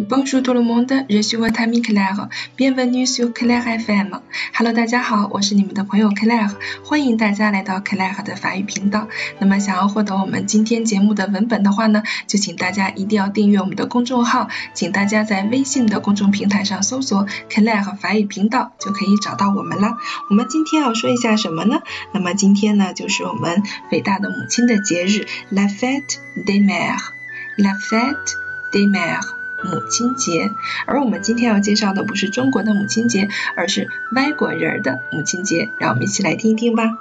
[0.00, 2.28] Bonjour tout le monde, je suis votre ami Claire.
[2.56, 4.20] Bienvenue sur Claire FM.
[4.54, 6.50] Hello，大家好，我是你们的朋友 Claire，
[6.82, 9.06] 欢迎大家来到 Claire 的法语频道。
[9.38, 19.98] 那么想要获得我们今天节目的文本的话呢，就请大家一定要订阅我们的公众号，请大家在微信的公众平台上搜索 Claire 法语频道，就可以找到我们了。
[20.30, 21.82] 我们今天要说一下什么呢？
[22.14, 28.36] 那么今天呢，就是我们伟大的母亲的节日，La Fête des Mères，La Fête
[28.72, 29.41] des Mères。
[29.63, 30.51] 母亲节，
[30.85, 35.71] 而我们今天要介绍的不是中国的母亲节，而是外国人的母亲节。
[35.79, 36.97] 让我们一起来听一听吧。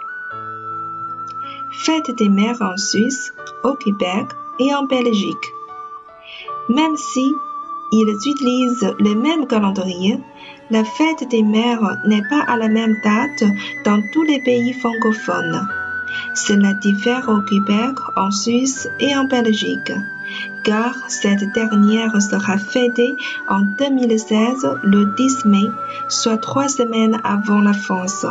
[1.71, 4.29] Fête des mères en Suisse, au Québec
[4.59, 5.53] et en Belgique.
[6.69, 7.35] Même si
[7.93, 10.19] ils utilisent le même calendrier,
[10.71, 13.45] la fête des mères n'est pas à la même date
[13.85, 15.69] dans tous les pays francophones.
[16.35, 19.93] Cela diffère au Québec, en Suisse et en Belgique
[20.64, 23.16] car cette dernière sera fêtée
[23.48, 25.68] en 2016 le 10 mai,
[26.10, 28.26] soit trois semaines avant la France.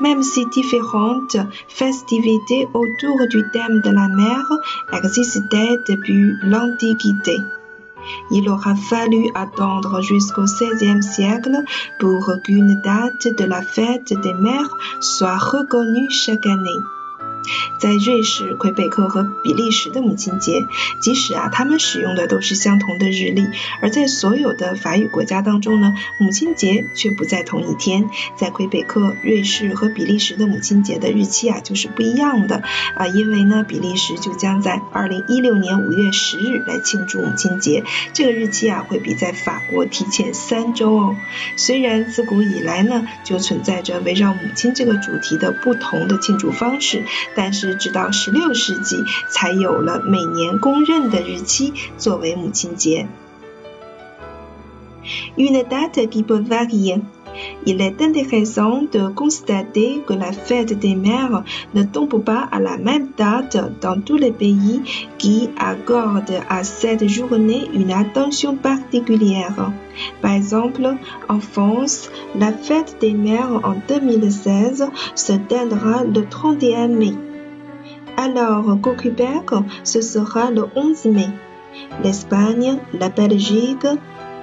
[0.00, 1.36] Même si différentes
[1.68, 4.50] festivités autour du thème de la mer
[4.92, 7.36] existaient depuis l'Antiquité.
[8.30, 11.64] Il aura fallu attendre jusqu'au XVIe siècle
[11.98, 16.80] pour qu'une date de la fête des mers soit reconnue chaque année.
[17.78, 20.66] 在瑞士、魁北克和比利时的母亲节，
[21.00, 23.46] 即使啊，他们使用的都是相同的日历，
[23.80, 28.10] 而在所有的法语国家当中呢，母亲节却不在同一天。
[28.36, 32.62] 在魁北克、瑞士和比利时的母亲节的日期啊，就是不一样的
[32.94, 41.16] 啊，因为呢，比利时就将在二零一六年五月十日来庆祝母亲节，这个日期啊，会比在法国提前三周哦。
[41.56, 47.04] 虽然自古以来呢，就存在着围绕母亲这个主题的不同的庆祝方式。
[47.34, 48.97] 但是，直到十六世纪
[49.29, 53.07] 才有了每年公认的日期作为母亲节。
[55.37, 57.01] Une date qui peut varier.
[57.65, 61.43] Il est intéressant de constater que la fête des mères
[61.73, 64.81] ne tombe pas à la même date dans tous les pays
[65.17, 69.71] qui accordent à cette journée une attention particulière.
[70.21, 70.95] Par exemple,
[71.27, 72.09] en France,
[72.39, 77.13] la fête des mères en 2016 se tiendra le 31 mai.
[78.22, 79.48] Alors qu'au Québec,
[79.82, 81.30] ce sera le 11 mai.
[82.04, 83.86] L'Espagne, la Belgique,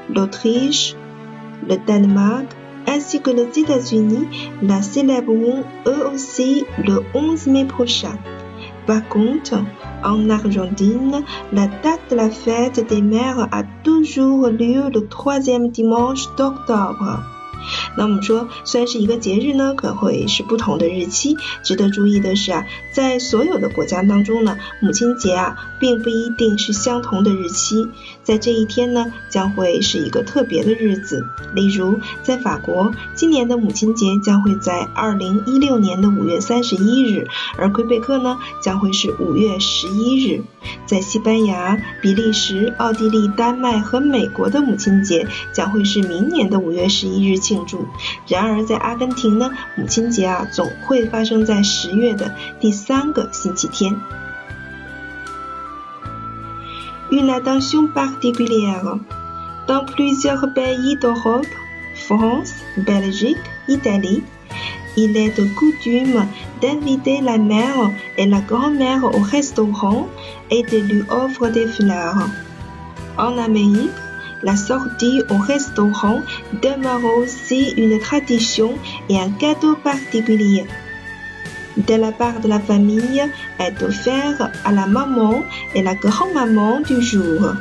[0.09, 0.95] l'Autriche,
[1.69, 2.47] le Danemark,
[2.87, 8.17] ainsi que les États-Unis la célébreront eux aussi le 11 mai prochain.
[8.87, 9.59] Par contre,
[10.03, 11.23] en Argentine,
[11.53, 17.36] la date de la fête des mères a toujours lieu le troisième dimanche d'octobre.
[17.97, 21.35] 那我们说，虽然是一个节日呢，可会是不同的日期。
[21.63, 27.89] 值得注意的是啊，在所有的国家当中呢，母亲节啊，并不一定是相同的日期。
[28.27, 31.25] 在这一天呢，将会是一个特别的日子。
[31.55, 40.41] 例如，在法国，今年的母亲节将会在二零一六年的五月三十一日，而魁北克呢，将会是五月十一日。
[40.85, 47.85] 在西班牙、比利时、奥地利、丹麦和美国的母亲节将会是明年的五月十一日庆祝。
[48.27, 53.95] 然而，在阿根廷呢，母亲节啊总会发生在十月的第三个星期天。
[57.09, 58.97] Une attention particulière
[59.67, 61.47] dans plusieurs pays d'Europe,
[61.95, 63.37] France, Belgique,
[63.69, 64.23] Italie.
[64.97, 66.25] Il est de coutume
[66.61, 70.09] d'inviter la mère et la grand-mère au restaurant
[70.51, 72.27] et de lui offrir des fleurs.
[73.17, 73.91] En Amérique,
[74.43, 76.21] la sortie au restaurant
[76.61, 78.73] demeure aussi une tradition
[79.07, 80.65] et un cadeau particulier.
[81.77, 83.23] De la part de la famille
[83.59, 85.43] est offert à la maman
[85.75, 87.53] et la grand-maman du jour.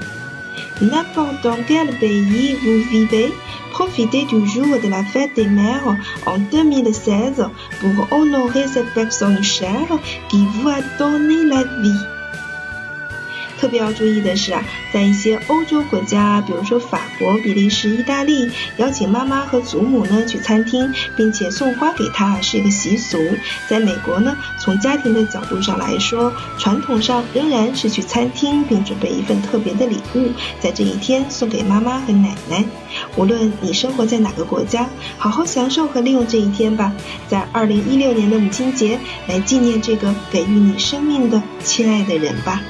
[0.81, 3.33] N'importe dans quel pays vous vivez,
[3.73, 7.47] profitez du jour de la fête des mères en 2016
[7.81, 9.99] pour honorer cette personne chère
[10.31, 12.16] qui vous a donné la vie.
[13.59, 14.63] 特别要注意的是啊，
[14.93, 23.19] 在一些欧洲国家，比如说法国、比利时、意大利，邀请妈妈和祖母呢去餐厅，并且送花给她是一个习俗。
[23.69, 30.31] 在美国呢，从家庭的角度上来说，传统上仍然是去餐厅并准备一份特别的礼物，
[30.61, 32.65] 在这一天送给妈妈和奶奶。
[33.17, 34.89] 无论你生活在哪个国家，
[35.19, 36.93] 好好享受和利用这一天吧，
[37.29, 42.61] 在二零一六年的母亲节来纪念这个给予你生命的亲爱的人吧。